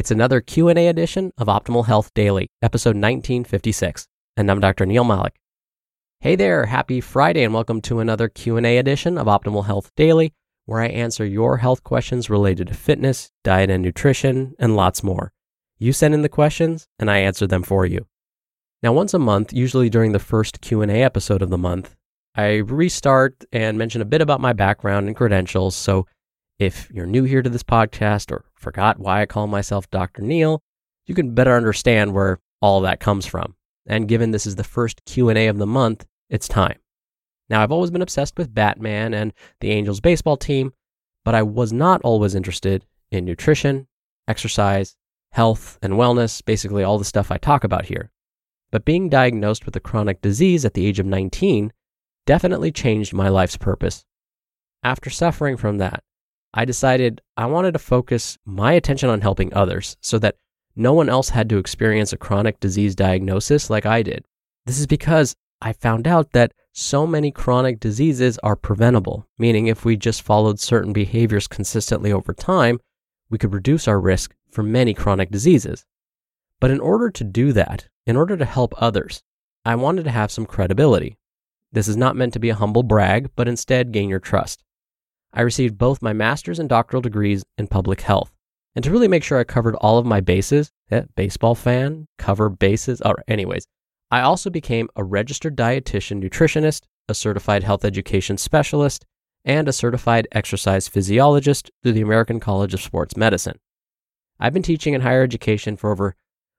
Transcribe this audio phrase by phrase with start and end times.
[0.00, 4.86] It's another Q&A edition of Optimal Health Daily, episode 1956, and I'm Dr.
[4.86, 5.34] Neal Malik.
[6.20, 10.32] Hey there, happy Friday and welcome to another Q&A edition of Optimal Health Daily,
[10.64, 15.34] where I answer your health questions related to fitness, diet and nutrition, and lots more.
[15.78, 18.06] You send in the questions and I answer them for you.
[18.82, 21.94] Now, once a month, usually during the first Q&A episode of the month,
[22.34, 26.06] I restart and mention a bit about my background and credentials so
[26.60, 30.20] if you're new here to this podcast or forgot why I call myself Dr.
[30.20, 30.62] Neal,
[31.06, 33.54] you can better understand where all that comes from.
[33.86, 36.78] And given this is the first Q&A of the month, it's time.
[37.48, 40.74] Now, I've always been obsessed with Batman and the Angels baseball team,
[41.24, 43.88] but I was not always interested in nutrition,
[44.28, 44.96] exercise,
[45.32, 48.10] health, and wellness, basically all the stuff I talk about here.
[48.70, 51.72] But being diagnosed with a chronic disease at the age of 19
[52.26, 54.04] definitely changed my life's purpose.
[54.84, 56.04] After suffering from that,
[56.52, 60.36] I decided I wanted to focus my attention on helping others so that
[60.74, 64.24] no one else had to experience a chronic disease diagnosis like I did.
[64.66, 69.84] This is because I found out that so many chronic diseases are preventable, meaning if
[69.84, 72.80] we just followed certain behaviors consistently over time,
[73.28, 75.84] we could reduce our risk for many chronic diseases.
[76.60, 79.22] But in order to do that, in order to help others,
[79.64, 81.18] I wanted to have some credibility.
[81.72, 84.64] This is not meant to be a humble brag, but instead gain your trust.
[85.32, 88.32] I received both my master's and doctoral degrees in public health.
[88.74, 92.48] And to really make sure I covered all of my bases, yeah, baseball fan, cover
[92.48, 93.66] bases, or anyways,
[94.10, 99.04] I also became a registered dietitian nutritionist, a certified health education specialist,
[99.44, 103.58] and a certified exercise physiologist through the American College of Sports Medicine.
[104.38, 106.14] I've been teaching in higher education for over,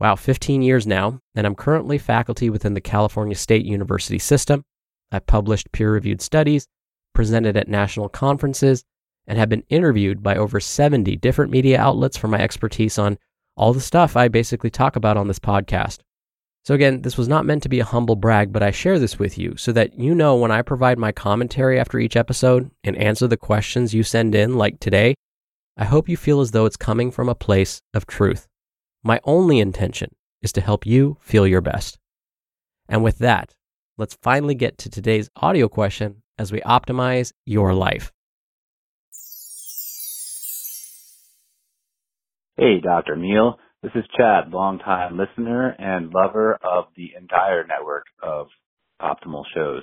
[0.00, 4.62] wow, 15 years now, and I'm currently faculty within the California State University system.
[5.12, 6.66] I've published peer reviewed studies
[7.14, 8.84] presented at national conferences,
[9.26, 13.18] and have been interviewed by over 70 different media outlets for my expertise on
[13.56, 16.00] all the stuff I basically talk about on this podcast.
[16.64, 19.18] So, again, this was not meant to be a humble brag, but I share this
[19.18, 22.96] with you so that you know when I provide my commentary after each episode and
[22.96, 25.14] answer the questions you send in, like today,
[25.76, 28.46] I hope you feel as though it's coming from a place of truth.
[29.02, 31.98] My only intention is to help you feel your best.
[32.88, 33.54] And with that,
[33.98, 38.12] let's finally get to today's audio question as we optimize your life.
[42.56, 43.16] Hey, Dr.
[43.16, 43.58] Neal.
[43.82, 48.46] This is Chad, longtime listener and lover of the entire network of
[49.02, 49.82] optimal shows.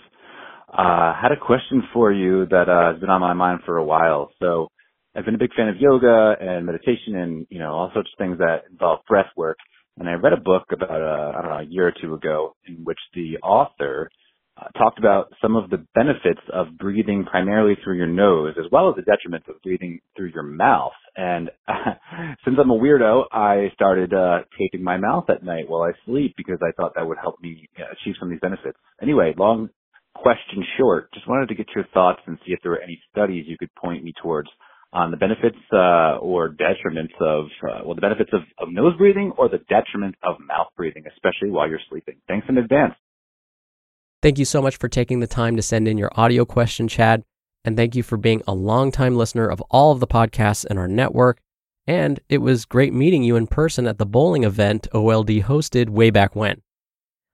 [0.71, 3.77] I uh, had a question for you that uh, has been on my mind for
[3.77, 4.31] a while.
[4.39, 4.69] So
[5.15, 8.17] I've been a big fan of yoga and meditation and, you know, all sorts of
[8.17, 9.57] things that involve breath work.
[9.97, 12.55] And I read a book about, uh, I don't know, a year or two ago
[12.65, 14.09] in which the author
[14.77, 18.95] talked about some of the benefits of breathing primarily through your nose, as well as
[18.95, 20.93] the detriments of breathing through your mouth.
[21.15, 21.49] And
[22.45, 26.35] since I'm a weirdo, I started uh, taping my mouth at night while I sleep
[26.37, 28.77] because I thought that would help me achieve some of these benefits.
[29.01, 29.69] Anyway, long
[30.15, 33.45] question short, just wanted to get your thoughts and see if there were any studies
[33.47, 34.49] you could point me towards
[34.93, 39.31] on the benefits uh, or detriments of, uh, well, the benefits of, of nose breathing
[39.37, 42.15] or the detriment of mouth breathing, especially while you're sleeping.
[42.27, 42.93] Thanks in advance.
[44.21, 47.23] Thank you so much for taking the time to send in your audio question, Chad.
[47.65, 50.87] And thank you for being a longtime listener of all of the podcasts in our
[50.87, 51.41] network.
[51.87, 56.11] And it was great meeting you in person at the bowling event OLD hosted way
[56.11, 56.61] back when.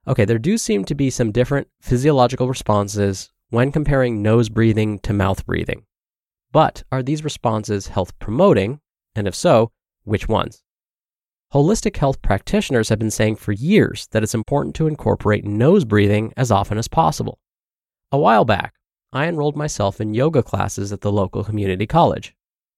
[0.07, 5.11] Okay, there do seem to be some different physiological responses when comparing nose breathing to
[5.11, 5.83] mouth breathing.
[6.53, 8.79] But are these responses health promoting?
[9.13, 9.71] And if so,
[10.05, 10.63] which ones?
[11.53, 16.33] Holistic health practitioners have been saying for years that it's important to incorporate nose breathing
[16.35, 17.39] as often as possible.
[18.11, 18.73] A while back,
[19.13, 22.35] I enrolled myself in yoga classes at the local community college.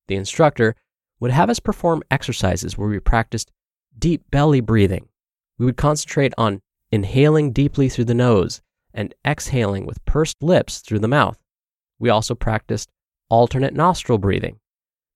[0.08, 0.76] The instructor
[1.20, 3.52] would have us perform exercises where we practiced
[3.98, 5.10] deep belly breathing.
[5.58, 6.62] We would concentrate on
[6.92, 8.62] inhaling deeply through the nose
[8.94, 11.40] and exhaling with pursed lips through the mouth.
[11.98, 12.92] We also practiced
[13.30, 14.60] alternate nostril breathing.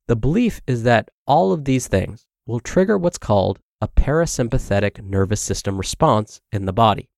[0.08, 5.42] The belief is that all of these things will trigger what's called a parasympathetic nervous
[5.42, 7.10] system response in the body.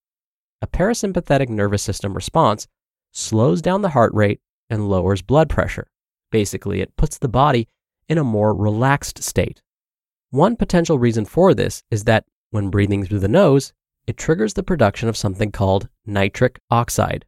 [0.61, 2.67] A parasympathetic nervous system response
[3.11, 4.39] slows down the heart rate
[4.69, 5.87] and lowers blood pressure.
[6.31, 7.67] Basically, it puts the body
[8.09, 9.61] in a more relaxed state.
[10.31, 13.73] One potential reason for this is that when breathing through the nose,
[14.07, 17.25] it triggers the production of something called nitric oxide.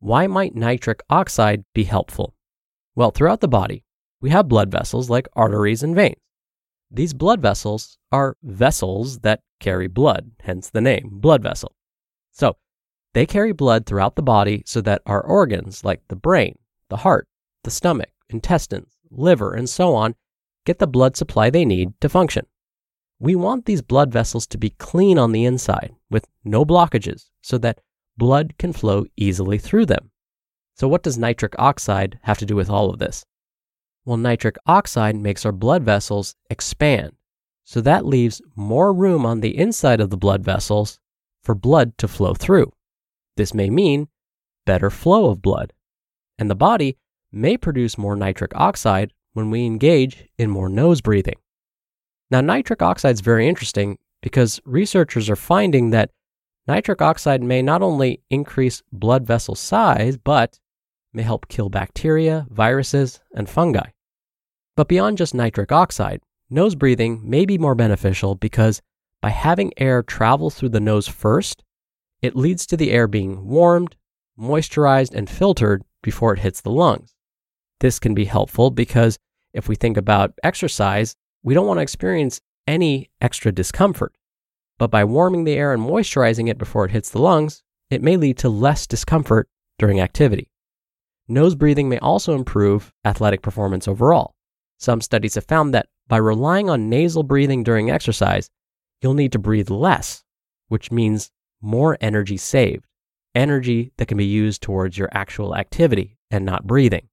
[0.00, 2.34] Why might nitric oxide be helpful?
[2.94, 3.84] Well, throughout the body,
[4.20, 6.16] we have blood vessels like arteries and veins.
[6.90, 11.74] These blood vessels are vessels that carry blood, hence the name, blood vessel.
[12.32, 12.56] So,
[13.12, 17.26] they carry blood throughout the body so that our organs, like the brain, the heart,
[17.64, 20.14] the stomach, intestines, liver, and so on,
[20.64, 22.46] get the blood supply they need to function.
[23.18, 27.56] We want these blood vessels to be clean on the inside with no blockages so
[27.58, 27.80] that
[28.16, 30.10] blood can flow easily through them.
[30.74, 33.24] So, what does nitric oxide have to do with all of this?
[34.06, 37.16] Well, nitric oxide makes our blood vessels expand.
[37.64, 41.00] So that leaves more room on the inside of the blood vessels
[41.42, 42.70] for blood to flow through.
[43.36, 44.06] This may mean
[44.64, 45.72] better flow of blood.
[46.38, 46.98] And the body
[47.32, 51.40] may produce more nitric oxide when we engage in more nose breathing.
[52.30, 56.10] Now, nitric oxide is very interesting because researchers are finding that
[56.68, 60.60] nitric oxide may not only increase blood vessel size, but
[61.12, 63.88] may help kill bacteria, viruses, and fungi.
[64.76, 66.20] But beyond just nitric oxide,
[66.50, 68.82] nose breathing may be more beneficial because
[69.22, 71.64] by having air travel through the nose first,
[72.20, 73.96] it leads to the air being warmed,
[74.38, 77.14] moisturized, and filtered before it hits the lungs.
[77.80, 79.18] This can be helpful because
[79.54, 84.14] if we think about exercise, we don't want to experience any extra discomfort.
[84.78, 88.18] But by warming the air and moisturizing it before it hits the lungs, it may
[88.18, 89.48] lead to less discomfort
[89.78, 90.50] during activity.
[91.28, 94.35] Nose breathing may also improve athletic performance overall.
[94.78, 98.50] Some studies have found that by relying on nasal breathing during exercise,
[99.00, 100.22] you'll need to breathe less,
[100.68, 101.30] which means
[101.60, 102.84] more energy saved,
[103.34, 107.08] energy that can be used towards your actual activity and not breathing.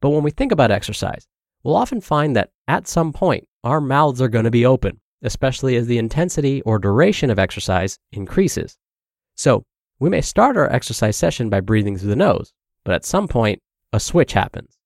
[0.00, 1.26] But when we think about exercise,
[1.62, 5.76] we'll often find that at some point our mouths are going to be open, especially
[5.76, 8.76] as the intensity or duration of exercise increases.
[9.36, 9.64] So
[9.98, 12.52] we may start our exercise session by breathing through the nose,
[12.84, 13.60] but at some point,
[13.92, 14.78] a switch happens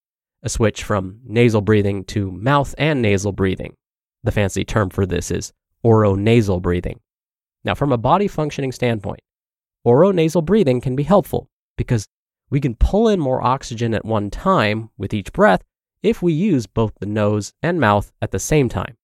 [0.46, 3.74] a switch from nasal breathing to mouth and nasal breathing.
[4.22, 5.52] The fancy term for this is
[5.84, 7.00] oronasal breathing.
[7.64, 9.20] Now, from a body functioning standpoint,
[9.84, 12.06] oronasal breathing can be helpful because
[12.48, 15.64] we can pull in more oxygen at one time with each breath
[16.00, 18.96] if we use both the nose and mouth at the same time.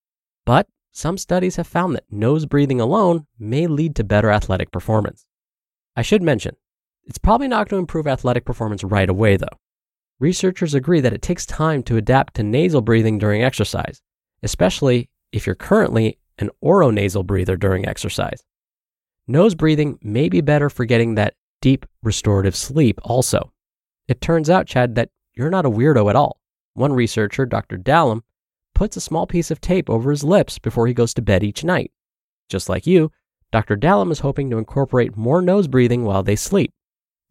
[0.46, 5.26] But some studies have found that nose breathing alone may lead to better athletic performance.
[5.96, 6.54] I should mention,
[7.04, 9.58] it's probably not going to improve athletic performance right away, though.
[10.22, 14.00] Researchers agree that it takes time to adapt to nasal breathing during exercise,
[14.44, 18.44] especially if you're currently an oronasal breather during exercise.
[19.26, 23.52] Nose breathing may be better for getting that deep restorative sleep also.
[24.06, 26.38] It turns out, Chad, that you're not a weirdo at all.
[26.74, 27.76] One researcher, Dr.
[27.76, 28.20] Dallam,
[28.76, 31.64] puts a small piece of tape over his lips before he goes to bed each
[31.64, 31.90] night.
[32.48, 33.10] Just like you,
[33.50, 33.76] Dr.
[33.76, 36.72] Dallam is hoping to incorporate more nose breathing while they sleep.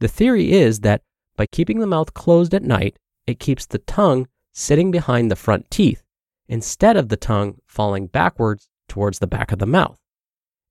[0.01, 1.03] The theory is that
[1.41, 5.71] by keeping the mouth closed at night, it keeps the tongue sitting behind the front
[5.71, 6.03] teeth
[6.48, 9.98] instead of the tongue falling backwards towards the back of the mouth.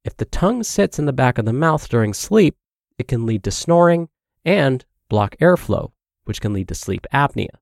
[0.04, 2.54] If the tongue sits in the back of the mouth during sleep,
[3.00, 4.10] it can lead to snoring
[4.44, 5.90] and block airflow,
[6.22, 7.56] which can lead to sleep apnea.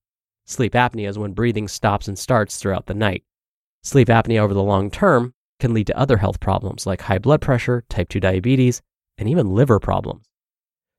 [0.45, 3.25] Sleep apnea is when breathing stops and starts throughout the night.
[3.83, 7.41] Sleep apnea over the long term can lead to other health problems like high blood
[7.41, 8.83] pressure, type 2 diabetes,
[9.17, 10.27] and even liver problems.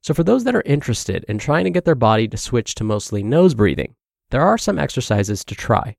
[0.01, 2.83] So, for those that are interested in trying to get their body to switch to
[2.83, 3.95] mostly nose breathing,
[4.31, 5.95] there are some exercises to try.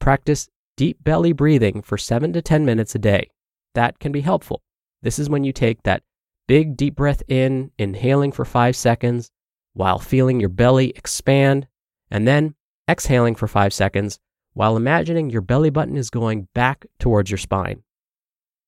[0.00, 3.30] Practice deep belly breathing for 7 to 10 minutes a day.
[3.74, 4.62] That can be helpful.
[5.02, 6.02] This is when you take that
[6.46, 9.30] big deep breath in, inhaling for 5 seconds,
[9.74, 11.68] while feeling your belly expand,
[12.10, 12.54] and then
[12.88, 14.18] exhaling for five seconds
[14.54, 17.82] while imagining your belly button is going back towards your spine.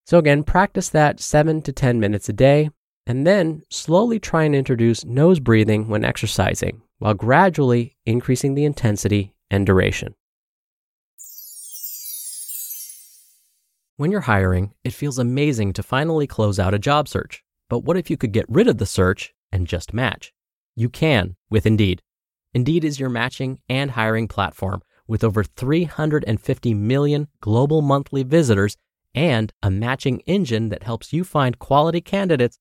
[0.07, 2.71] So, again, practice that 7 to 10 minutes a day,
[3.11, 9.35] and then slowly try and introduce nose breathing when exercising, while gradually increasing the intensity
[9.51, 10.15] and duration.
[13.97, 17.43] When you're hiring, it feels amazing to finally close out a job search.
[17.69, 20.33] But what if you could get rid of the search and just match?
[20.77, 22.03] You can with Indeed.
[22.55, 28.77] Indeed is your matching and hiring platform with over 350 million global monthly visitors
[29.17, 32.61] and a matching engine that helps you find quality candidates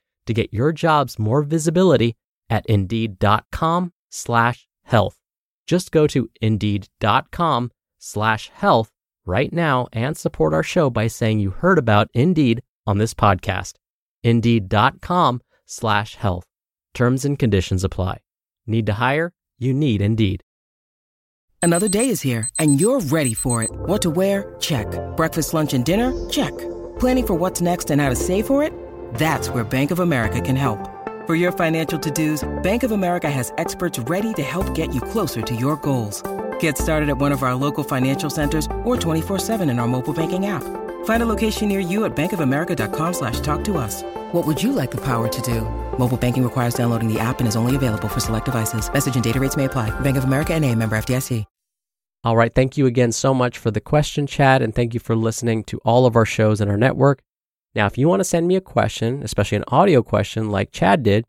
[0.25, 2.15] to get your jobs more visibility
[2.49, 5.17] at indeed.com slash health.
[5.67, 8.91] Just go to indeed.com slash health
[9.25, 13.73] right now and support our show by saying you heard about Indeed on this podcast.
[14.23, 16.45] Indeed.com slash health.
[16.93, 18.19] Terms and conditions apply.
[18.67, 19.31] Need to hire?
[19.59, 20.43] You need Indeed.
[21.61, 23.69] Another day is here and you're ready for it.
[23.71, 24.55] What to wear?
[24.59, 24.87] Check.
[25.15, 26.29] Breakfast, lunch, and dinner?
[26.29, 26.57] Check.
[26.99, 28.73] Planning for what's next and how to save for it?
[29.13, 30.79] That's where Bank of America can help.
[31.27, 35.43] For your financial to-dos, Bank of America has experts ready to help get you closer
[35.43, 36.23] to your goals.
[36.59, 40.47] Get started at one of our local financial centers or 24-7 in our mobile banking
[40.47, 40.63] app.
[41.05, 44.01] Find a location near you at bankofamerica.com slash talk to us.
[44.31, 45.61] What would you like the power to do?
[45.99, 48.91] Mobile banking requires downloading the app and is only available for select devices.
[48.91, 49.91] Message and data rates may apply.
[49.99, 51.45] Bank of America and a member FDIC.
[52.23, 52.53] All right.
[52.53, 55.79] Thank you again so much for the question, Chad, and thank you for listening to
[55.83, 57.23] all of our shows in our network.
[57.73, 61.03] Now, if you want to send me a question, especially an audio question like Chad
[61.03, 61.25] did,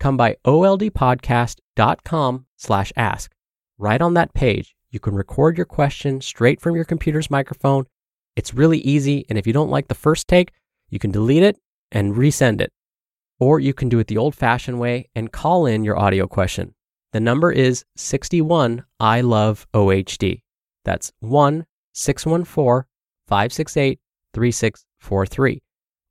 [0.00, 3.32] come by oldpodcast.com slash ask.
[3.78, 7.86] Right on that page, you can record your question straight from your computer's microphone.
[8.36, 10.50] It's really easy, and if you don't like the first take,
[10.90, 11.58] you can delete it
[11.92, 12.72] and resend it.
[13.38, 16.74] Or you can do it the old fashioned way and call in your audio question.
[17.12, 20.42] The number is 61 I love OHD.
[20.84, 22.86] That's 1 614
[23.28, 24.00] 568
[24.32, 25.63] 3643.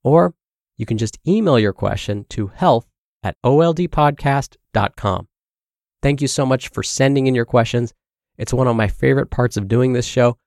[0.03, 0.33] Or
[0.77, 2.87] you can just email your question to health
[3.21, 5.27] at oldpodcast.com.
[6.01, 7.93] Thank you so much for sending in your questions.
[8.37, 10.37] It's one of my favorite parts of doing this show.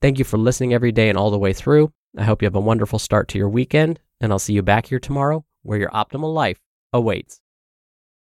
[0.00, 1.92] Thank you for listening every day and all the way through.
[2.16, 4.86] I hope you have a wonderful start to your weekend, and I'll see you back
[4.86, 6.60] here tomorrow where your optimal life
[6.92, 7.40] awaits.